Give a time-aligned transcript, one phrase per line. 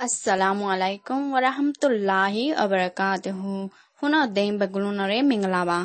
[0.00, 3.52] Assalamu alaikum wa rahmatullahi wa barakatuhu
[3.98, 5.78] ခုနဒိန်ဘဂလုနရဲမင်္ဂလာပါ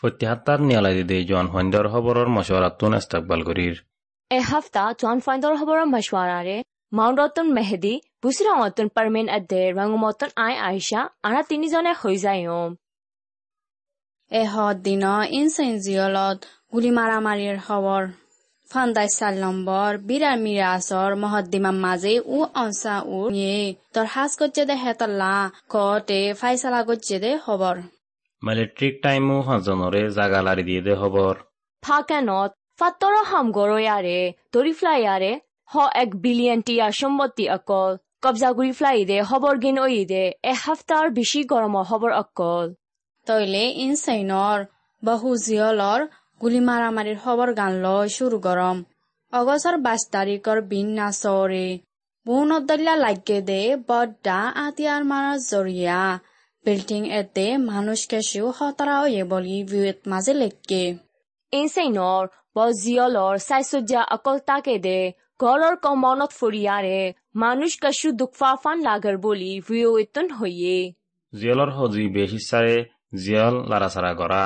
[0.00, 3.74] Futihattar nialadide John Hwandor hoboror mashwaratun istakbal gurir.
[4.30, 6.56] এ হাফতা জন ফাইন্দর খবর মশওয়ারারে
[6.92, 12.70] মাউন্টতন মেহেদি বুসিরাওয়াতন পারমেন আদে রঙমতন I Ayesha আরা তিনিজনে হৈ যায়ম
[14.30, 14.52] এহ
[14.86, 15.04] দিন
[15.38, 16.38] ইনচেন জিয়লত
[16.72, 18.00] গুলি মারামারির খবর
[18.71, 23.19] ফান্দাই চাল নম্বৰ বিৰাৰ মিৰাজৰ মহদ্দিমা মাজে উ অঞ্চা উ
[23.95, 24.31] দৰহাজ
[24.69, 25.29] দে হেতলা
[25.73, 27.75] কটে ফাইচালা গজ্জেদে হবৰ
[28.41, 31.35] মেলেট্ৰিক টাইমো সাজনৰে জাগা লাৰি দিয়ে দে হবৰ
[31.83, 33.47] ফাকানত ফাটৰ হাম
[33.79, 34.19] ইয়াৰে
[34.53, 35.01] তৰি ফ্লাই
[35.69, 37.91] হ এক বিলিয়ন টিয়া সম্পত্তি অকল
[38.23, 42.65] কবজা গুৰি ফ্লাই দে হবৰ গিন ঐ দে এ এসপ্তাহৰ বেছি গৰমৰ হবৰ অকল।
[43.27, 44.57] তইলে ইনচাইনৰ
[45.03, 45.99] বহু জিয়লৰ
[46.41, 48.77] গুলি মাৰামাৰীৰ খবৰ গান লৈ চুৰ গৰম।
[49.33, 51.65] অগষ্টৰ বাইছ তাৰিখৰ বিন্না চৰে
[52.25, 56.01] বৌনদলীয়া লাগে দে বদ্দা আতিয়াৰ মাৰ জৰিয়া।
[56.65, 60.83] বিল্ডিং এতে মানুহ কেচিও সতৰা হে বুলি ভিউত মাজে লেকে।
[61.53, 62.23] এই চাইনৰ
[62.55, 64.99] বজিয়লৰ চাইচুজ্যা অকল তাকে দে
[65.41, 66.99] ঘৰৰ কমনত ফুৰিয়াৰে
[67.41, 70.77] মানুহ কেচু দুখফা ফান লাগৰ বুলি ভিঅ' এতন হৈয়ে
[71.33, 72.75] জিয়লৰ সজি বেহিচাৰে
[73.21, 74.41] জিয়ল লাৰাচাৰা কৰা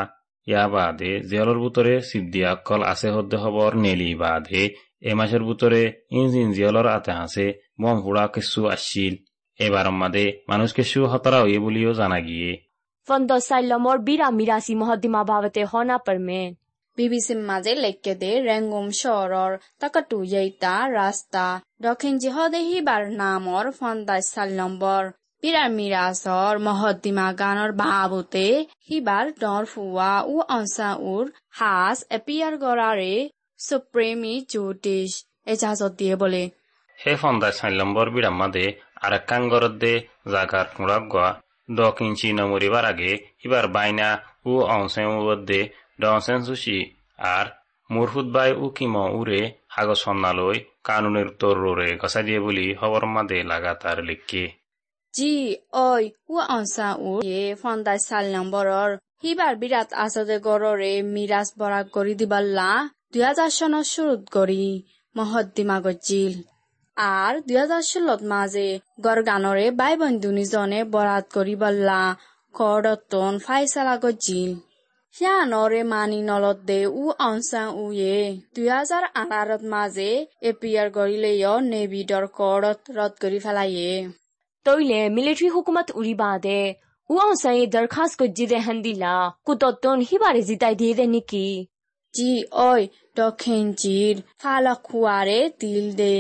[0.48, 4.64] ইয়া বাদে জিয়লর বুতরে সিদ্দিয়া কল আছে হদ্দে হবর নেলি বাদে
[5.02, 7.48] এ মাসের বুতরে ইঞ্জিন জিয়লর আতে হাসে
[7.82, 9.14] বম হুড়া কেসু আসছিল
[9.60, 12.52] এবার মাদে মানুষ কেসু হতরা হইয়ে বলিও জানা গিয়ে।
[13.08, 16.50] ফন্দ সাইলমর বিরা মিরাসি মহদিমা ভাবতে হনা পারমেন
[16.98, 21.46] বিবিচিৰ মাজে লেকে দে ৰেংগুম চহৰৰ তাকাটু য়েইতা ৰাস্তা
[21.82, 24.50] দক্ষিণ জিহদে সিবাৰ নামৰ ফন্দাই চাল
[25.44, 28.44] বিৰাট মিৰাজৰ মহদ্দিমা গানৰ বাবতে
[28.84, 33.16] সিবাৰ তেওঁৰ ফুৱা ও অঞ্চাউৰ সাজ এপিয়াৰ গৰাৰে
[33.60, 35.18] সুপ্ৰেমী জ্যোতিষ
[35.48, 36.42] এজাজত দিয়ে বোলে
[37.00, 38.64] হে সন্ধাই চাইলম্বৰ বিৰামা দে
[39.02, 39.94] আৰু কাংগৰত দে
[41.10, 41.28] গোৱা
[41.74, 44.10] দহ ইঞ্চি নমৰিবাৰ আগে সিবাৰ বাইনা
[44.46, 45.62] উ অংশেঙত দে
[46.00, 46.80] দহেন চুচি
[47.28, 47.54] আৰু
[47.90, 54.06] মূৰফুত বাই উ কিম উৰে সাগৰ চন্নালৈ কানুনিৰ তৰৰে গচাই দিয়ে বুলি খবৰ মাদে লাগাতাৰ
[54.06, 54.50] লিখিয়ে
[55.14, 55.34] জি
[55.80, 55.88] ঐ
[56.28, 62.70] কু অংশা উ এ ফন্দাই চাল নম্বৰৰ। সিবাৰ বিৰাট আচাদে গড়ৰে মিৰাজ বৰাক কৰি দিবাল্লা
[63.12, 64.66] দুহেজাৰ চনৰ চুৰুত গৰি
[65.16, 66.34] মহদ্দিমা গজিল
[66.98, 68.68] আর দুই হাজার ষোলত মাজে
[69.06, 72.02] গড়গানরে বাই বন্ধু নিজনে বরাত করি বল্লা
[72.56, 74.52] কড়তন ফাইসালা গজিল
[75.16, 78.18] হিয়ানরে মানি নলত দে উ অংশা উয়ে
[78.56, 80.12] দুই হাজার আঠারত মাজে
[80.50, 83.94] এপিয়ার গড়িলেও নেভিডর কড়ত রদ করি ফেলাইয়ে
[84.67, 86.61] তইলে মিলিটারি হুকুমত উড়ি বাদে
[87.11, 89.15] উয়াসাই দরখাস কো জিদে হান্দিলা
[89.47, 91.49] কুততন হিবারে জিতাই দিয়ে দে নিকি
[92.15, 92.31] জি
[92.65, 92.71] ঐ
[93.17, 96.15] দক্ষিণ জির ফালক খুৱাৰে তিল দে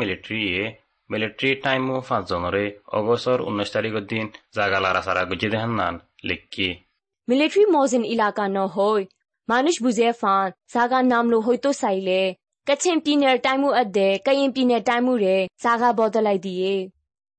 [0.00, 0.64] মিলিটারি এ
[1.10, 2.64] মিলিটারি টাইম পাঁচজনরে
[2.98, 5.94] অগস্টর উনিশ তারিখের দিন জাগা লারাসারা গুজি দেহান নান
[6.28, 6.68] লিখকি।
[7.28, 9.02] মিলিটারি মজিন ইলাকা ন হই
[9.48, 12.20] মানুষ বুঝে ফান সাগা নামলো হয়তো সাইলে
[12.66, 16.74] কাছেন পিনের টাইমু আদে কাইন পিনের টাইমু রে সাগা বদলাই দিয়ে।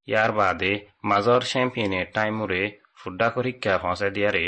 [0.08, 0.74] ইয়ার বাদে
[1.10, 2.62] মাজর চ্যাম্পিয়নের টাইমুরে
[3.00, 4.46] ফুড্ডাকর শিক্ষা ফসে দিয়ারে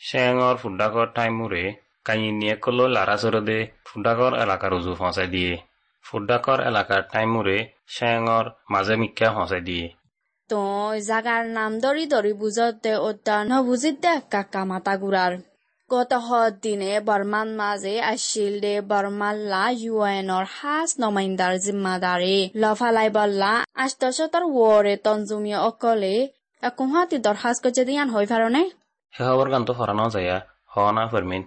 [0.00, 1.76] শ্যাঙর ফুড্ডাকর টাইমুরে কাই
[2.10, 5.52] নিয়ে কলো লাৰাসৰ দে ফুড্ডাকৰ এলাকাৰ উজু ফসে দিয়ে।
[6.04, 7.58] ফুড্ডাকৰ এলাকাৰ টাইমুৰে
[7.94, 9.86] শ্যাঙৰ মাঝে মিক্ষা ফসে দিয়ে।
[10.50, 15.32] তই জাগাৰ নাম ধৰি ধৰি বুজতে অত্যা নবুজিত দে কাকা মাতা গুৰাৰ।
[15.90, 16.12] গত
[16.62, 23.52] দিনে বৰ্মান মাজে আছিল দে বৰ্মাল্লা ইউ এনৰ সাজ নমাইন্দাৰ জিম্মাদাৰে। লফালাই বল্লা
[23.84, 26.14] আষ্টশতৰ ৱৰে তঞ্জুমীয় অকলে
[26.62, 28.62] একোহাতি দৰখাস্ত কৰিছে দিয়ান হৈ ফাৰণে
[29.14, 30.30] হে হবৰ গানতো ফৰানো যায়
[30.74, 31.42] হনা ফৰমিন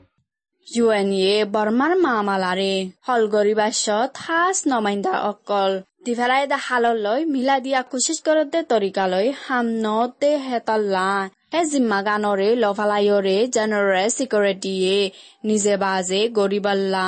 [0.67, 2.73] জুৱানীয়ে বৰ্মাৰ মামালাৰে
[3.07, 3.83] শলগৰী বাছ
[4.13, 5.71] থাচ নমাইন্দা অকল।
[6.05, 11.09] দিভেলাই দা হাললৈ মিলাই দিয়া কোচিছ কৰোতে তৰিকালৈ হাম সামনতে হেতাল্লা।
[11.53, 14.97] হে জিম্মা গানৰে লভালায়ৰে জেনেৰে চিকৰেটিয়ে
[15.43, 17.05] নিজে বাজে গৰিবাল্লা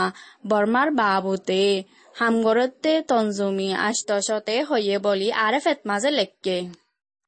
[0.50, 1.64] বৰমাৰ বাবুতে।
[2.16, 6.58] হামগৰতে তনজুমি আষ্টে হৈয়ে বুলি আৰে ফেটমাজে লেকে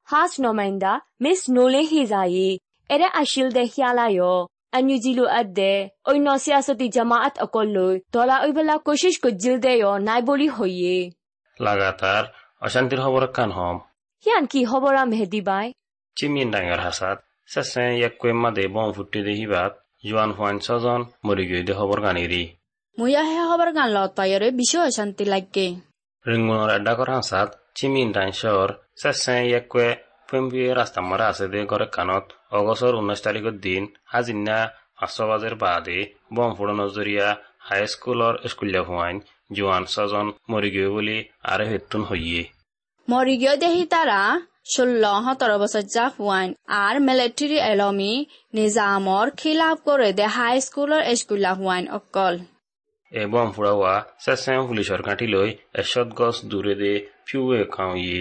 [0.08, 0.92] হাছ নমাইন্দা
[1.22, 2.48] মিছ নোলে হি যায়ে
[2.90, 4.20] এৰে আছিল দেখিয়ালায়।
[4.72, 5.70] अन्युजी लो अदे
[6.08, 10.20] ओ नोसिया सती जमात अकोल लो तोला ओई बला कोशिश को जिल दे यो नाय
[10.28, 10.96] बोली होये
[11.60, 12.32] लगातार
[12.66, 13.80] अशांति खबर कान हम
[14.24, 15.72] यान की खबर आ मेहदी बाय
[16.16, 17.22] चिमिन डांगर हसात
[17.54, 21.72] ससे एक को मा दे बम फुटी देही बात युआन फोन सजन मरी गय दे
[21.80, 22.44] खबर गानिरी
[22.98, 25.66] मुया हे खबर गान ल तयरे विषय शांति लागके
[26.26, 29.88] रिंगुनर अड्डा कर हसात चिमिन डांगर ससे एक को
[30.30, 32.24] ফেম্বিয়ে রাস্তা মারা আছে দে ঘরে কানত
[32.58, 33.82] অগস্টর উনিশ তারিখের দিন
[34.12, 34.58] হাজিনা
[34.98, 35.98] পাঁচশো বাজের বাদে
[36.34, 37.28] বম ফুড়ো নজরিয়া
[37.68, 39.16] হাই স্কুলৰ স্কুলীয়া হোৱাইন
[39.56, 41.18] জোৱান ছজন মৰি গৈ বুলি
[41.52, 42.42] আৰে হেতুন হইয়ে
[43.08, 44.20] মরিগিও দেহি তারা
[44.72, 46.50] ষোলো সতেরো বছর যা হুয়াইন।
[46.82, 48.12] আর মিলিটারি এলমি
[48.54, 52.34] নিজামর খিলাফ করে দে হাই স্কুলের স্কুলা হুয়াইন অকল।
[53.12, 53.94] এ বম ফুৰাওৱা
[54.24, 55.48] চেছে পুলিচৰ কাঠি লৈ
[55.82, 56.92] এশত গছ দূৰে দে
[57.26, 58.20] ফিউৱে খাওঁ ইয়ে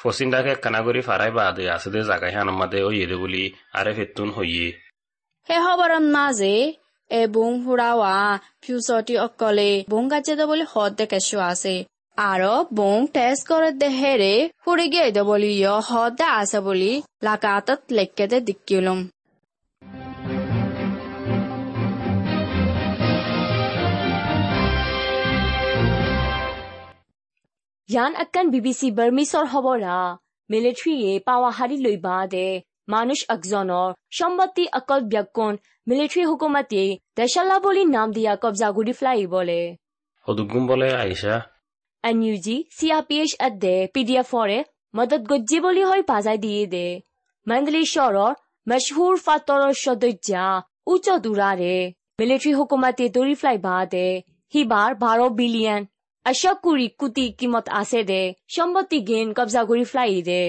[0.00, 3.44] দোৱানৰ ফচিন্দাকে কানাগৰি ফাৰাই বাদে আছে দে জাগাই হানমাদে ও দে বুলি
[3.74, 4.68] আৰে হেতুন হইয়ে
[5.48, 6.54] হে খবরন মাঝে
[7.10, 8.14] এ বুং হুড়াওয়া
[8.62, 11.74] ফিউসটি অকলে বুং গাছে দে বলি হদ দেখে আছে
[12.18, 12.42] আর
[12.74, 16.92] বুং টেস্ট করে দে হেরে ফুড়ি গিয়ে দে বলি ইয় হদ আছে বলি
[17.22, 18.98] লাকাতত লেখকে দে দিকিলুম
[27.90, 29.96] ইয়ান আকান বিবিসি বার্মিসর হবরা
[30.50, 32.48] মিলিটারিয়ে পাওয়া হারি লই বাদে
[32.88, 35.52] মানুষ একজনের সম্পত্তি অকল ব্যাকুন
[35.86, 36.82] মিলিটারি হুকুমতে
[37.16, 39.60] দেশাল্লা বলি নাম দিয়া কবজা গুড়ি ফ্লাই বলে
[40.28, 41.34] সদুগুম বলে আইসা
[42.04, 44.58] এনইউজি সিআরপিএইচ অধ্যে পিডিএফরে
[44.94, 46.86] মদত গজ্জি বলি হয় বাজাই দিয়ে দে
[47.46, 48.32] মন্ডলী শহরের
[48.66, 50.30] মশহুর ফাতরের সদস্য
[50.86, 51.74] উচ্চ দূরারে
[52.18, 54.08] মিলিটারি হুকুমতে দৌড়ি ফ্লাই বাদে
[54.52, 55.82] হিবার বারো বিলিয়ন
[56.26, 60.42] আশা কৰি কুটি কিমত আছে দে সম্পত্তি গেন কব্জা কৰি ফ্লাই দে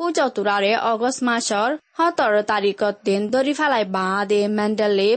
[0.00, 5.08] চতুৰাৰে অগষ্ট মাছৰ সোতৰ তাৰিখত দিন দৰি ফেলাই বাঁহ দে মেণ্ডেলে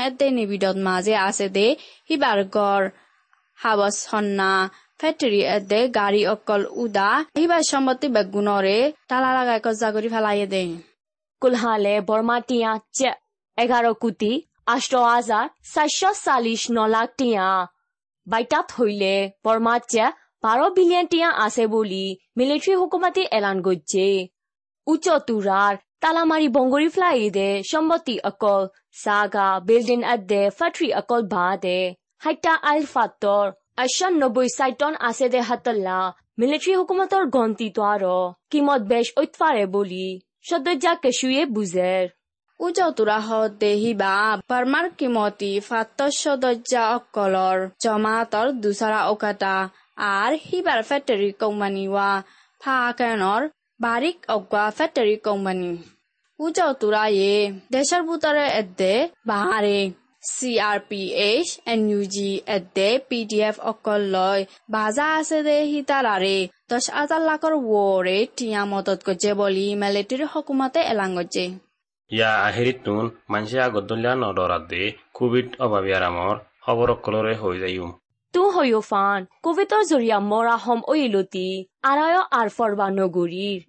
[0.00, 1.66] এতে নিবিদত মাজে আছে দে
[2.06, 2.86] সিবাৰ গড়
[3.58, 4.50] হাৱচ সন্না
[5.00, 10.62] ফেক্টৰী এতে গাড়ী অকল উদা সিবাৰ সম্পত্তি বেগুণৰে তালা লগাই কজা কৰি ফেলাই দে
[11.42, 12.70] কুলহালে বৰমাটিয়া
[13.58, 14.32] এঘাৰ কুটি
[14.70, 17.48] আষ্ট হাজার চারশো চাল্লিশ ন লাখ টিয়া।
[18.26, 19.14] বাইটাত হইলে
[19.90, 20.04] চে
[20.44, 22.04] বারো বিলিয়ন টিয়া আছে বলি
[22.36, 24.06] মিলিটারি হুকুমতে এলান করছে
[24.86, 28.62] উচ্চ তুরার তালামারি বঙ্গরি ফ্লাই দে সম্পত্তি অকল
[28.94, 31.78] সাগা বিল্ডিং আদে ফ্যাক্টরি অকল ভা দে
[32.18, 33.44] হাইটা আইল ফাত্তর
[33.76, 35.98] আশান নব্বই সাইটন আছে দে হাতল্লা
[36.38, 38.18] মিলিটারি হুকুমতর গন্তি তো আরও
[38.50, 40.06] কিমত বেশ ঐতফারে বলি
[40.42, 42.04] সদস্যা কেশুয়ে বুঝের
[42.60, 52.22] হিবা বার্মার কিমতি ফাত্তর সদস্য অকলর জমাতর দুসারা ওকাটা আর হিবার ফ্যাক্টরি কোম্পানি ওয়া
[53.80, 55.78] বারিক অগা ফ্যাক্টরি কোম্পানি
[56.40, 59.90] উজতুরা এ দেশের ভিতরে এদে বাহারে
[60.22, 62.16] CRPH, NUG
[62.46, 69.34] এদে PDF অকল লয়। বাজা আছে দে হিতারারে দশ হাজার লাখর ওরে টিয়া মদত করছে
[69.34, 71.10] বলি মিলিটারি হকুমতে এলাং
[72.10, 74.84] ইয়া আহিৰিতোন মানুহে আগদলীয়া নদৰ আদি
[75.18, 76.34] কভিড অভাৱী আৰামৰ
[76.64, 77.88] খবৰকলৰে হৈ যায়ো।
[78.34, 81.48] তু হৈও ফান কভিডৰ জৰিয়া মৰাহম ঐলতি
[81.90, 83.60] আৰায় আৰ ফৰবা নগৰীৰ।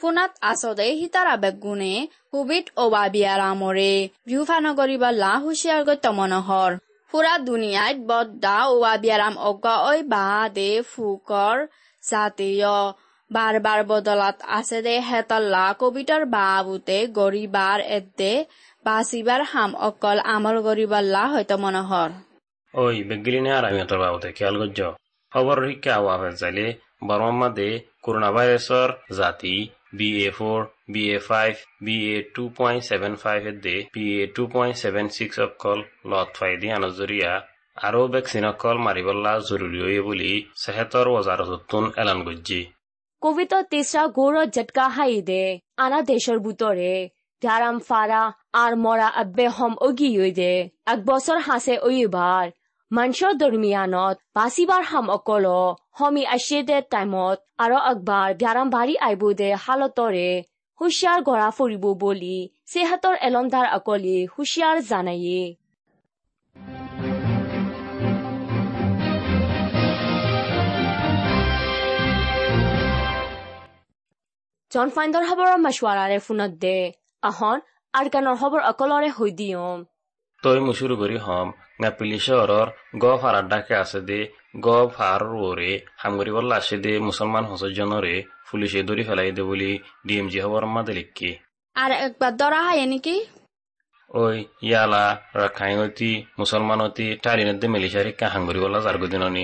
[0.00, 1.94] ফোনাত আচদে সীতাৰ আবেগ গুণে
[2.32, 3.92] কভিড অবাবিয়া ৰামৰে
[4.28, 6.70] ভিউফা নগৰী বা লা হুচিয়াৰ গত মনোহৰ
[7.12, 11.56] ফুৰা দুনিয়াত বদ্দা অবাবিয়াৰাম অগ্ৰ ঐ বা দে ফুকৰ
[12.02, 12.76] জাতীয়।
[13.30, 18.34] বাৰ বাৰ বদলাত আছে দে হেতল্লা কবিতাৰ বাবুতে গৰিবাৰ এদে
[18.84, 22.10] বাচিবাৰ হাম অকল আমল গৰিবাল্লা হয়তো মনোহৰ।
[22.74, 24.80] ঐ বেগিলি নে আমি ইহঁতৰ বাবুতে খেয়াল গজ্জ
[25.32, 26.66] খবৰ শিক্ষা আৱাহ জালে
[27.08, 27.68] বৰমা দে
[28.04, 29.54] কৰোণা ভাইৰাছৰ জাতি
[29.98, 30.60] B A four
[30.92, 31.54] B A five
[31.84, 35.78] B A two point seven five they B A two point seven six অকল
[36.10, 37.32] লট ফাই দি আনজৰিয়া
[37.76, 41.40] আৰু ভেকচিন অকল মাৰিবলা জৰুৰী হয় বুলি চেহেতৰ বজাৰ
[42.02, 42.60] এলান গজ্জি
[43.22, 45.44] কোভিডর তেসরা গৌর ঝটকা হাই দে
[45.84, 46.94] আনা দেশের বুতরে
[47.42, 48.22] ধ্যারাম ফারা
[48.62, 50.54] আর মরা আব্বে হম অগি দে।
[50.92, 52.44] এক বছর হাসে ওইবার
[52.90, 55.46] মানুষৰ দৰমিয়ানত বাচিবাৰ হাম অকল
[55.98, 60.30] হমি আশে দে টাইমত আৰু একবাৰ ব্যাৰাম বাঢ়ি আহিব দে হালতৰে
[60.80, 62.38] হুঁচিয়াৰ গৰা ফুৰিব বুলি
[62.72, 65.42] চেহাতৰ এলমদাৰ অকলি হুঁচিয়াৰ জানায়ে
[74.76, 76.76] জন ফাইণ্ডৰ খবৰৰ মাছৱাৰাৰে ফোনত দে
[77.22, 77.60] আহন
[77.94, 79.68] আৰু কাণৰ খবৰ অকলৰে হৈ দিওঁ
[80.42, 82.52] তই মুচুৰ ঘূৰি হম না পিলিচৰৰ
[82.96, 84.18] গ ফাৰ আড্ডাকে আছে দে
[84.60, 85.24] গ ফাৰ
[85.58, 88.14] ৰে সামগ্ৰীবলৈ আছে দে মুছলমান সচজনৰে
[88.48, 89.70] পুলিচে ধৰি পেলাই দে বুলি
[90.06, 91.30] ডি এম জি খবৰ মাতে লিখি
[91.76, 93.16] আৰু একবাৰ দৰা হয় নেকি
[94.10, 94.22] ঐ
[94.62, 95.04] ইয়ালা
[95.36, 99.42] ৰক্ষাইতি মুছলমানতি তাৰিণতে মেলিচাৰিকা সাংঘৰিবলা জাৰ্গুদিননি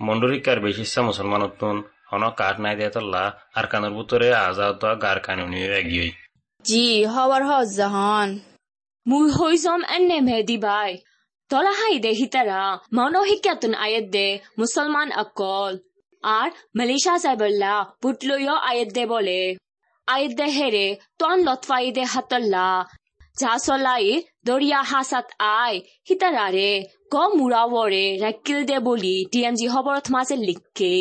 [0.00, 1.76] মণ্ডৰিকাৰ বেচিচা মুছলমানতোন
[2.08, 3.24] হন কাঠ নাই দিয়ে তল্লা
[3.54, 6.06] আর কানের ভিতরে আজাদ গার কানুনি এগিয়ে
[6.64, 6.84] জি
[7.14, 8.28] হবার হজ জাহান
[9.06, 10.90] মুই হইজম এনে মেহেদি বাই
[11.50, 12.62] তলা হাই দে হিতারা
[12.96, 14.26] মানো হিক্যাতুন আয়াত দে
[14.58, 15.72] মুসলমান আকল
[16.24, 19.40] আর মালয়েশিয়া সাইবল্লা পুটলইয় আয়াত দে বলে
[20.08, 20.86] আয়াত দে হেরে
[21.20, 22.68] তন লতফাই দে হাতল্লা
[23.36, 24.06] যা সলাই
[24.46, 25.74] দরিয়া হাসাত আই
[26.08, 26.70] হিতারারে
[27.12, 30.92] ক মুরাওরে রাকিল দে বলি টিএমজি খবরত মাঝে লিখকে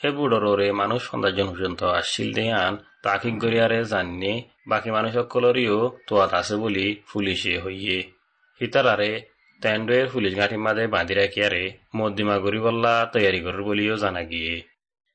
[0.00, 2.72] হেবুডররে মানুষ সন্ধ্যাজন পর্যন্ত আসছিল দেয়ান
[3.04, 4.32] তাকিক গরিয়ারে জাননি,
[4.70, 5.78] বাকি মানুষ সকলরিও
[6.08, 7.98] তোয়াত আছে বলি পুলিশে হইয়ে।
[8.60, 9.12] হিতারারে
[9.60, 11.62] তেন্ডের পুলিশ ঘাটি মাদে বাঁধি রাখিয়ারে
[11.98, 14.54] মদ্দিমা গরিবল্লা তৈয়ারি করার বলিও জানা গিয়ে।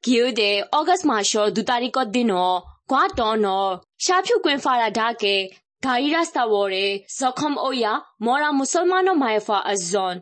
[0.04, 2.32] কিউ দে, অগস্ট মাসর দু তারিখত দিন
[2.92, 3.46] কোয়া টন
[4.06, 5.36] সাফিউ কুইন ফারা ডাকে
[5.84, 6.86] গাড়ি রাস্তা ওরে
[7.20, 7.94] জখম ওয়া
[8.26, 10.16] মরা মুসলমান মায়েফা আজন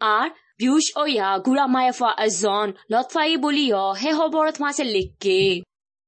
[0.00, 0.28] আর
[0.60, 5.38] বিউশ ওয়া গুড়া মায়েফা আজন লতফাই বলিও হে হবরত মাসে লিখকে।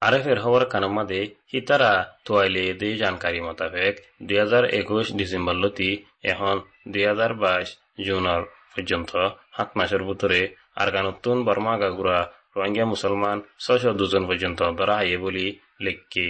[0.02, 1.20] আরেফের খবর কানম মাদে
[1.52, 1.92] হিতারা
[2.26, 3.94] তোয়াইলে দে জানকারি মোতাবেক
[4.26, 5.90] দুই হাজার একুশ ডিসেম্বর লতি
[6.32, 6.56] এখন
[6.92, 7.68] দুই হাজার বাইশ
[8.06, 8.42] জুনের
[8.72, 9.10] পর্যন্ত
[9.54, 10.40] সাত মাসের ভিতরে
[10.82, 12.18] আরগানুত্তুন বর্মা গাগুরা
[12.56, 15.46] রোহিঙ্গা মুসলমান ছয়শো দুজন পর্যন্ত ধরা আইয়ে বলি
[15.84, 16.26] লেখকে।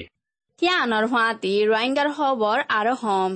[0.63, 3.33] ইয়ানৰ হোৱাতি ৰোহিংগাৰ খবৰ আৰু হম।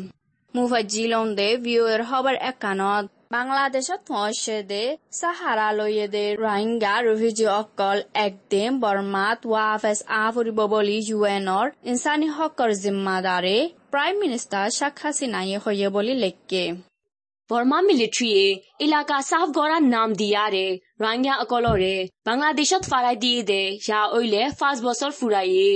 [0.54, 4.84] মুফাজিলম দে ভিউৰ খবৰ একানত। বাংলাদেশত পৌঁছে দে
[5.20, 12.28] সাহাৰা লৈয়ে দে ৰোহিংগা ৰিফিউজি অকল একদিন বৰ্মাত ৱাফেচ আহ ফুৰিব বুলি ইউ এনৰ ইনচানী
[12.36, 13.56] হকৰ জিম্মাদাৰে
[13.92, 16.64] প্ৰাইম মিনিষ্টাৰ শ্বেখ হাছিনাই হৈয়ে বুলি লেখকে।
[17.50, 18.44] বর্মা মিলিটারিয়ে
[18.86, 20.66] এলাকা সাফ গড়া নাম দিয়ারে
[21.04, 21.96] রাঙ্গা অকলরে
[22.28, 25.72] বাংলাদেশত ফারাই দিয়ে দে ইয়া ওইলে পাঁচ বছর ফুরাইয়ে।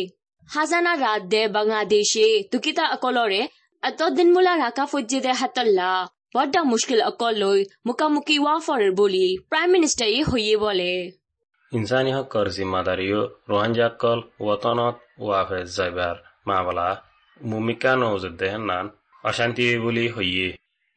[0.48, 3.42] হাজানা রাত দে বাংলাদেশে তুকিতা অকলরে
[3.82, 5.90] এতদিন মোলা রাখা ফজ্জে দে হাতল্লা।
[6.34, 10.92] বড্ডা মুশকিল অকল লই মুখামুখি ওয়াফরের বলি প্রাইম মিনিস্টার হইয়ে বলে
[11.72, 13.20] ইনসানী হকৰ জিম্মাদাৰিও
[13.50, 16.16] ৰোহাঞ্জাকল ৱতনত ৱাফেজ যাইবাৰ
[16.48, 16.88] মাবলা
[17.40, 18.86] ভূমিকা নৌজুদ্দেহান
[19.24, 20.48] অশান্তি বুলি হইয়ে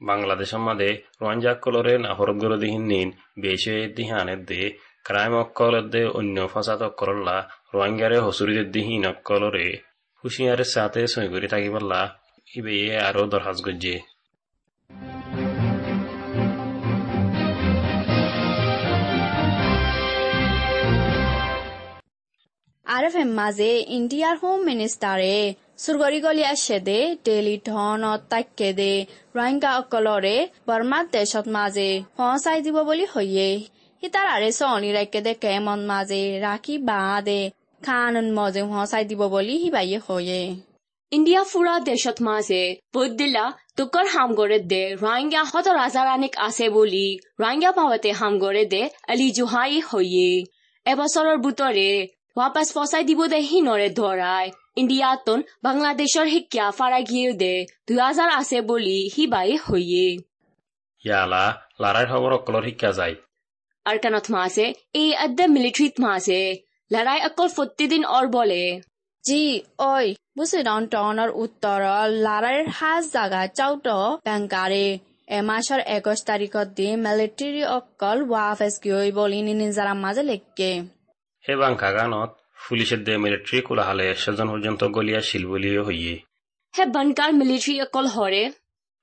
[0.01, 4.61] বাংলাদেশ মাদে বাংলাদেশের মাঝে রোহাঞ্জাকলরে নাহরগরদিহীন নিন বেশে দিহানের দে
[5.05, 7.37] ক্রাইম অক্কলের দে অন্য ফসাদ অক্কলল্লা
[7.73, 9.67] রোহিঙ্গারে হসুরিদের দিহীন অক্কলরে
[10.23, 12.01] হুশিয়ারের সাথে সই করে থাকিবাল্লা
[12.47, 12.75] ইবে
[13.07, 13.95] আরও দরহাজ গজ্জে
[23.01, 25.37] আৰফে মাজে ইণ্ডিয়াৰ হোম মিনিষ্টাৰে
[25.83, 28.93] চুৰগৰি গলি আছে দে ডেইলি ধনত তাকে দে
[29.35, 33.05] ৰোহিংগা অকলৰে বৰ্মাত দেশত মাজে পহচাই দিব বুলি
[34.03, 37.39] সীতাৰ আৰে চনি ৰাইকে দে কেমন মাজে ৰাখি বা দে
[37.81, 40.41] খান মজে পহচাই দিব বুলি সিবাইয়ে হৈয়ে
[41.11, 43.45] ইন্ডিয়া ফুৰা দেশত মাঝে বৈদ্যিলা
[43.77, 47.07] তুকৰ হাম গড়ে দে, রোহিঙ্গা হত রাজারানিক আছে বলি,
[47.39, 50.29] রোহিঙ্গা পাওয়াতে হাম গড়ে দে, আলি জুহাই হইয়ে।
[50.85, 51.89] এবছৰৰ বুটৰে
[52.35, 54.45] দে হিনৰে ধৰাই
[54.75, 57.53] ইণ্ডিয়াতন বাংলাদেশৰ শিক্ষা ফাৰাই গিয়ে দে
[57.87, 60.07] দুই হাজাৰ আছে বুলি সিবাই হইয়ে
[61.03, 61.43] ইয়ালা
[61.81, 63.15] লাৰাইৰ খবৰ অকলৰ শিকা যায়
[63.85, 66.39] আরকানত মাসে এই আদ্দে মিলিটারিত মাসে
[66.91, 68.63] লড়াই অকল প্রতিদিন অর বলে
[69.23, 69.41] জি
[69.85, 69.93] ঐ
[70.37, 71.83] বুচিডন টনৰ উত্তৰৰ
[72.25, 73.87] লাৰাৰ সাজ জাগা চাউট
[74.25, 74.85] বেংকাৰে
[75.31, 80.71] এমাহৰ একৈশ তাৰিখত দি মিলিটাৰী অকল ৱাফেচ গৈ বলি নিজাৰাৰ মাজে লেখকে
[81.45, 82.31] হে বাংকা গানত
[82.65, 86.15] পুলিশের দে মিলিটারি কোলাহালে সেজন পর্যন্ত গলিয়া শিল বলিও হইয়ে।
[86.73, 88.43] হে বনকার মিলিটারি অকল হরে?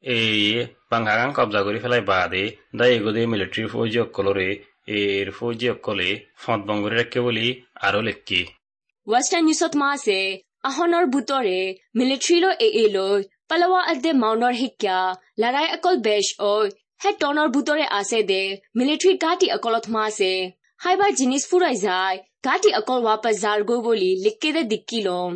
[0.04, 0.38] এই
[0.92, 2.44] বাংকাগান কবজা করে ফেলাই বাদে
[2.78, 4.48] দায় এগোদে মিলিটারি ফৌজি অকলরে
[4.98, 6.10] এর ফৌজি অকলে
[6.42, 7.46] ফত বঙ্গরে রাখে বলি
[7.86, 8.40] আরও লেখকি।
[9.06, 10.20] ওয়েস্টার্ন নিউজত মাসে
[10.68, 11.60] আহনৰ বুটৰে
[11.98, 13.18] মিলিটাৰীলৈ এ এ লৈ
[13.50, 14.98] পালাৱা আদে মাউনৰ শিক্ষা
[15.40, 16.54] লৰাই অকল বেশ ঐ
[17.02, 18.42] হে টনৰ বুটৰে আছে দে
[18.78, 20.32] মিলিটাৰী গাটি অকলত মাছে
[20.80, 25.32] হাইবাৰ জিনিস ফুৰাই যায় গাটি অকল ৱাপাছ যাৰগৈ বুলি লিখকে দে দিক্কি লম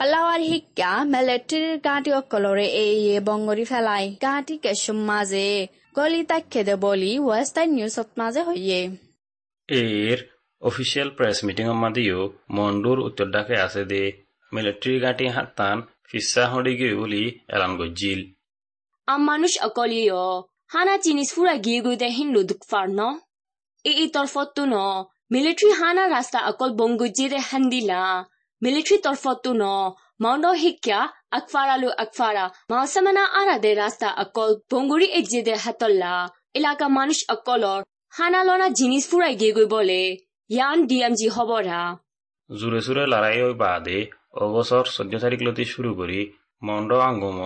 [0.00, 5.48] পালাৱাৰ শিক্ষা মিলিটাৰীৰ গাঁতি অকলৰে এই বংগৰি ফেলাই গাঁতি কেচুম মাজে
[5.96, 8.80] গলি তাকে দে বলি ৱেষ্টাৰ্ণ নিউজত মাজে হৈয়ে
[9.68, 10.18] এর
[10.62, 12.20] অফিসিয়াল প্রেস মিটিং মাদিও
[12.56, 14.02] মন্ডুর উত্তর ডাকে আছে দে
[14.52, 15.76] মিলিটারি গাঁটি হাতান
[16.06, 17.22] ফিসা হড়ি গিয়ে বলি
[17.54, 18.20] এলান গজ্জিল
[19.08, 20.20] আম মানুষ অকলিয়
[20.72, 23.00] হানা জিনিস ফুৰাই গিয়ে গৈ দে হিন্দু দুখ ফাৰ ন
[23.84, 24.76] এই এই তৰফতো ন
[25.30, 28.00] মিলিটাৰী হানা ৰাস্তা অকল বংগুজিৰে হান্দিলা
[28.62, 29.64] মিলিটাৰী তৰফতো ন
[30.22, 30.98] মাউণ্ড শিক্ষা
[31.38, 36.12] আকফাৰালো আকফাৰা মাউচামানা আৰাদে ৰাস্তা অকল বংগুৰি এজিদে হাতল্লা
[36.58, 37.80] এলাকা মানুষ অকলৰ
[38.12, 40.00] হানা লনা জিনিস ফুৰাই গিয়ে গৈ বলে
[40.50, 41.80] ইয়ান ডি এম জি হবরা
[42.50, 43.98] জোরে সুরে লড়াই ওই বাদে
[44.40, 46.20] অবসর চোদ্দ তারিখ লতি শুরু করি
[46.62, 47.38] মন্ড আঙ্গুম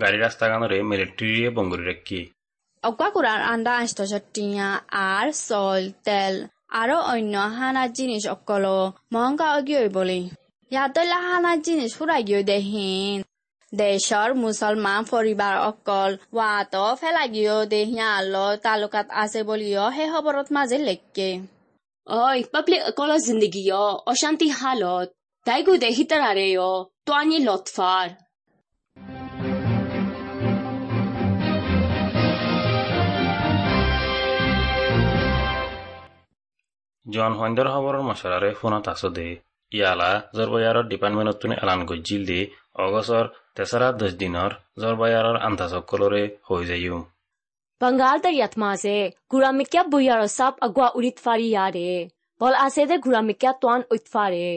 [0.00, 2.20] গাড়ি রাস্তা গানরে মিলিটারি বঙ্গুরি রাখি
[2.84, 4.66] অকুৰাৰ আন্দা আন্তৰ্জাতীয়
[5.08, 6.34] আৰ চল তেল
[6.70, 8.64] আৰু অন্য হানা জিনিস অকল
[9.12, 10.20] মহংকা গৈ বুলি।
[10.70, 13.16] ইয়াতলা হানা জিনিস সুৰাই গৈ দেহিন
[13.72, 18.34] দেশৰ মুছলমান পৰিবাৰ অকল ৱাত ফেলাগি দেহিয়া আল
[18.64, 21.30] তালুকাত আছে বুলিও সেই খবৰত মাজে লেখকে
[22.06, 23.64] অই পাব্লিক অকল জিন্দগী
[24.12, 25.08] অশান্তি হালত।
[25.46, 26.70] তাইকো দেহিতাৰ আৰে অ
[27.06, 28.06] তোৱানি লতফাৰ
[37.08, 39.28] জন সন্ধ্যার খবরের মশলারে ফোনত আছো দে
[39.72, 42.40] ইয়ালা জলবায়ারর ডিপার্টমেন্টত তুমি এলান গজ্জিল দে
[42.78, 43.24] অগস্টর
[43.56, 44.50] তেসারা দশ দিনর
[44.80, 46.98] জলবায়ারর আন্তাসকলরে হৈ যাইও
[47.80, 48.96] বঙ্গাল তার ইয়াতমাজে
[49.32, 51.88] গুরামিকিয়া বুয়ারো সাপ আগুয়া উড়িতফারি ইয়ারে
[52.40, 54.48] বল আছে দে গুরামিকিয়া তোয়ান উৎফারে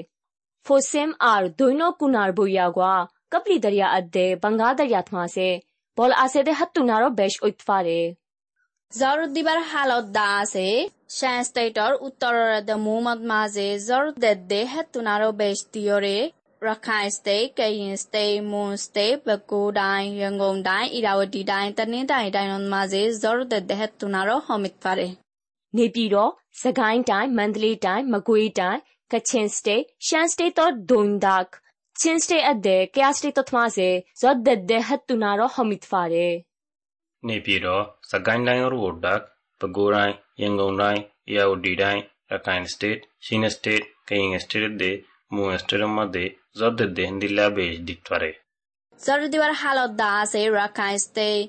[0.65, 2.95] ফোসেম আর দৈন কুনার বুয়াগুয়া
[3.31, 4.73] কপলি দরিয়া আদে বঙ্গাল
[5.97, 6.75] বল আছে দে হাত
[7.17, 7.99] বেশ উৎফারে
[8.99, 16.31] zarutibar halot da se shan stator uttoror de muhammad maze zor de de hetunaro bestiore
[16.67, 25.07] rakhine state kayin state mon state ပဲခူးတိုင်းရန်ကုန်တိုင်းဣရာဝတီတိုင်းတနင်္သာရီတိုင်းတို့မှာစေဇောရတဲ့ဒဟက်တူနာရောဟမစ်ဖာရေ
[25.77, 26.31] နေပြည်တော်
[26.61, 28.79] စကိုင်းတိုင်းမန္တလေးတိုင်းမကွေးတိုင်း
[29.11, 31.45] ကချင်စတေရှမ်းစတေတော့ဒွန်ဒက်
[31.99, 36.29] ချင်းစတေအဒဲကယာစတေတသမားစေဇောဒက်ဒဟက်တူနာရောဟမစ်ဖာရေ
[37.27, 39.19] နေပြည်တော်၊စစ်ကိုင်းတိုင်း ရူးတပ်၊
[39.59, 40.99] ပဲခူးတိုင်း၊ရန်ကုန်တိုင်း၊
[41.31, 42.01] ဧရာဝတီတိုင်း၊
[42.31, 44.91] ရခိုင်စတေ့၊ချင်းစတေ့၊ကရင်စတေ့တွေ၊
[45.35, 46.25] မွန်စတေ့တွေ
[46.57, 48.35] ဇောက်သစ်တွေ အင်ဒီလပဲ ရှိပါတယ်။
[49.03, 51.35] ဇောက်သစ်တွေဟာ ရခိုင်စတေ့၊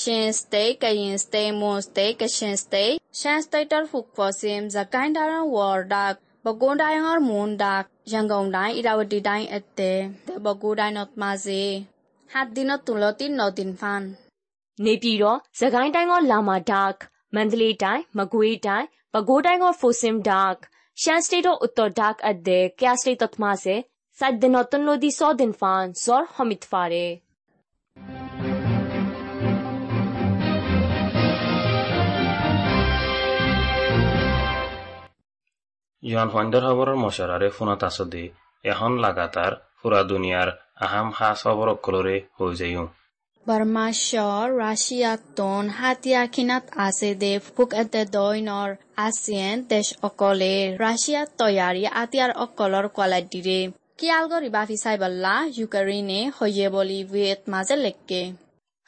[0.00, 5.58] ချင်းစတေ့၊ကရင်စတေ့၊မွန်စတေ့၊ကချင်စတေ့၊ရှမ်းစတေ့တပ်ဖွဲ့ဝင်တွေ စစ်ကိုင်းတိုင်း ဝ
[5.92, 6.10] တပ်၊
[6.44, 7.80] ပဲခူးတိုင်း မွန်တပ်၊
[8.12, 9.92] ရန်ကုန်တိုင်း၊ဧရာဝတီတိုင်းအသံ
[10.44, 11.62] ပဲခူးတိုင်း နှုတ်မာစေ။
[12.32, 14.04] ဟာဒီနော် သူလတိနော်ဒင်ဖန်
[14.83, 16.97] ပြည်တော်စကိုင်းတိုင်းကလာမာဒက်
[17.35, 20.55] မန္တလေးတိုင်းမကွေးတိုင်းပဲခူးတိုင်းကဖိုစင်ဒက်
[21.01, 23.75] ရှမ်းစတေတ်တော်ဥတ္တဒက်အတဲ့ကယာစတေတ်တော်ထမစေ
[24.19, 27.07] စိုက်ဒနော်တန်လိုဒီစောဒင်ဖန်ဇော်ဟမစ်ဖာရဲ
[36.03, 38.23] জন হইন্দর খবরের মশলারে ফোনত আছো দে
[38.71, 40.49] এখন লাগাতার পুরা দুনিয়ার
[40.85, 42.85] আহাম হাস খবর অকলরে হয়ে যাইম
[43.46, 48.72] ব্ৰহ্মাশ্বৰ ৰাছিয়াতোন হাতীয়া খিনাত আছে দেৱ ভোক এতে দৈনৰ
[49.04, 50.48] আছিয়েন দেশ অকলে
[50.78, 53.60] ৰাছিয়াত তৈয়াৰী আতিয়াৰ অকলৰ কোৱালিটিৰে
[55.58, 58.20] ইউক্ৰেইনে হৈয়ে বুলি ভুয়েত মাজে লেকে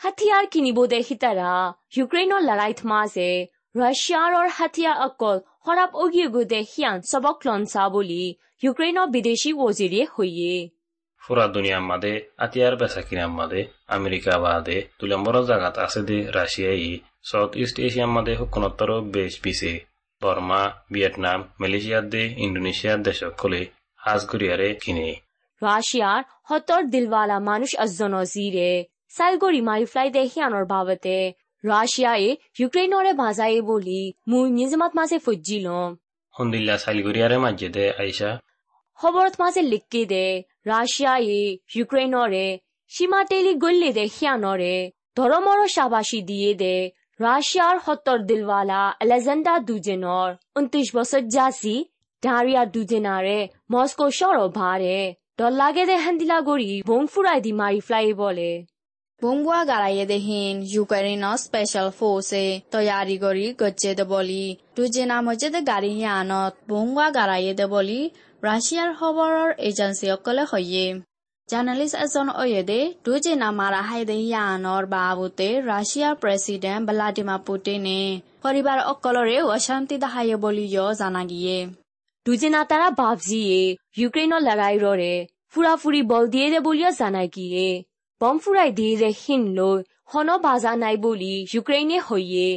[0.00, 1.52] হাতিয়াৰ কিনিব দে সিতাৰা
[1.96, 3.30] ইউক্ৰেইনৰ লৰাইত মাজে
[3.76, 8.22] ৰাছিয়াৰৰ হাতিয়াৰ অকল শৰাপ অগিয়ে দে সিয়ান চবক লঞ্চা বুলি
[8.62, 10.54] ইউক্ৰেইনৰ বিদেশী ৱজিৰিয়ে হৈয়ে
[12.44, 13.61] আতিয়ার বেচা কিনার মাদে
[13.96, 16.18] আমেরিকা বাদে দুই নম্বর জায়গাত আছে দে
[16.87, 16.90] ই
[17.30, 19.72] সাউথ ইস্ট এশিয়ার মাদে হুকুনত্তর বেশ পিছে।
[20.22, 23.62] বর্মা ভিয়েতনাম মালয়েশিয়ার দে ইন্দোনেশিয়ার দেশ কলে
[24.00, 25.09] হাজ গড়িয়ারে কিনে।
[25.62, 28.70] রাশিয়ার হতর দিলওয়ালা মানুষ আজনো জিরে
[29.16, 31.16] সাইগরি মারি ফ্লাই দে হিয়ানোর বাবতে।
[31.64, 32.28] রাশিয়ায়
[32.61, 35.90] ইউক্রেনরে বাজায়ে বলি মুই নিজমাত মাঝে ফুজিলম
[36.35, 38.30] হন্দিল্লা সাইলগড়িয়ারে মাঝে দে আইসা
[38.98, 40.26] খবরত মাঝে লিখকে দে
[40.66, 46.77] রাশিয়ায় ইউক্রেনরে সীমা টেলি গল্লি দে হিয়ানরে ধরমর সাবাসী দিয়ে দে
[47.20, 51.85] রাশিয়ার হত্তর দিলওয়ালা আলেজান্ডা দুজেনর উনত্রিশ বছর জাসি
[52.23, 58.12] ডারিয়ার দুজেনারে মস্কো শহর ভারে দল লাগে দে হান্দিলা গড়ি বংফুরাই ফুরাই দি মারি ফ্লাই
[58.12, 58.51] বলে।
[59.22, 64.44] গাড়াইয়ে দেহিন ইউক্ৰেইনৰ স্পেচিয়েল ফ'ৰ্চে তৈয়াৰী কৰি গজ্জে দে বুলি।
[64.76, 68.00] দুজেনা মজে দে গাড়ী হিয়ানত বুংবুৱা গাড়াইয়ে দে বুলি
[68.42, 70.85] ৰাছিয়াৰ খবৰৰ এজেঞ্চিসকলে হয়ে
[71.48, 78.00] জাৰ্নেলিষ্ট এজন অয়েদে দুজেনা মাৰা হাই দে হিয়ানৰ বাবুতে ৰাছিয়াৰ প্ৰেছিডেণ্ট ভ্লাডিমাৰ পুটিনে
[78.42, 81.59] পৰিবাৰ অকলৰে অশান্তি দেখায়ে বুলিও জানা গিয়ে।
[82.26, 83.61] দুজেনা তারা বাবজিয়ে
[83.98, 85.14] ইউক্রেনের লড়াই ররে
[85.52, 87.68] ফুরাফুরি বল দিয়ে দে বলিয়া জানাই গিয়ে।
[88.20, 89.42] বম ফুরাই দে হিন
[90.06, 92.48] হন বাজা নাই বলি ইউক্রেনে হইয়ে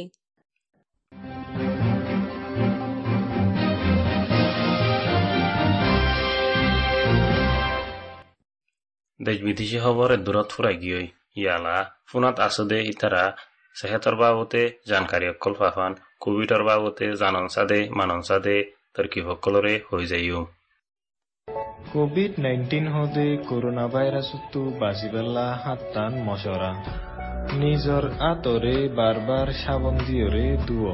[9.20, 11.00] দেশ বিদেশি খবরের দূরত ফুরাই গিয়ে
[11.36, 13.24] ইয়ালা ফোনত আছো দে ইতারা
[13.76, 18.56] সেহেতর বাবতে জানকারী অকল ফাফান কোভিডর বাবতে জানন সাদে মানন সাদে
[18.94, 20.40] তর্কি সকলরে হয়ে যাইও
[21.92, 26.72] কোভিড নাইন্টিন হদে করোনা ভাইরাসতো বাঁচিবেলা হাতটান মশরা।
[27.60, 30.88] নিজৰ আঁতৰে বাৰ বাৰ চাবোন দিয়ৰে দুৱ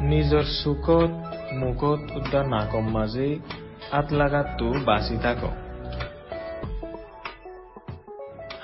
[0.00, 1.12] নিজৰ চুকত
[1.54, 3.38] মুখত উদ্যান নাকম মাজে
[3.92, 5.40] আত লাগাতো বাচি থাক।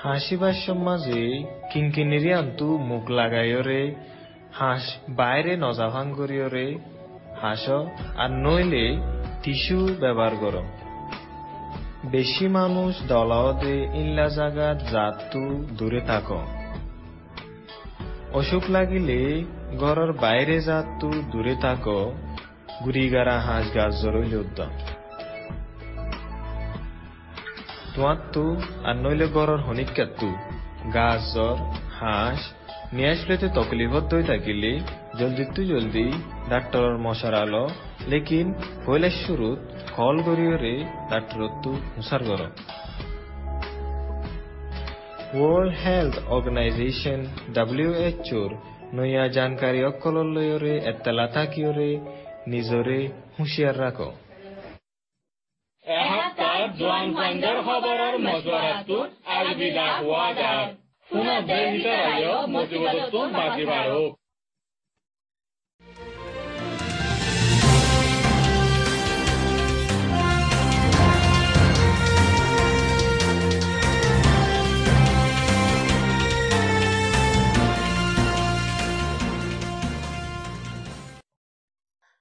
[0.03, 1.21] হাসিবার সমাজে
[1.73, 3.95] কিনকিনিরি আন্তু মুখ লাগাইরে
[4.53, 6.07] হাঁস বাইরে নজাভাং
[7.41, 7.65] হাঁস
[8.17, 8.85] আর নইলে
[9.47, 10.61] টিস্যু ব্যবহার কর।
[12.05, 16.31] বেশি মানুষ দলাওদে ইল্লা জাগাত জাতু দূরে থাক।
[18.33, 19.43] অসুখ লাগিলে
[19.79, 21.87] ঘরের বাইরে জাতু দূরে থাক।
[22.85, 24.69] গুড়িগারা হাঁস গাছ জরইল উদ্যম
[27.95, 30.35] তোমারতো আর নইলে ঘরের হনিকাত্তু।
[30.93, 31.55] গাছ, জ্বর,
[31.99, 32.39] হাঁস
[32.93, 34.79] নিয়ে আসলেতে তকলিফত দই থাকিলে
[35.19, 36.11] জলদি তু জলদি
[36.49, 37.69] ডাক্তরের মশার আলো
[39.95, 42.41] কল গরিয়রে ডাক্তরত তু হুসার গর
[45.33, 48.51] ওয়ার্ল্ড হেলথ অর্গানাইজেশন ডাব্লিউএচওর
[48.93, 49.27] নয়া
[59.99, 60.75] হোৱা যায়।
[61.09, 64.16] পুনৰ দেহিতাৰায়ক মজিবতটো বাজি বাঢ়ক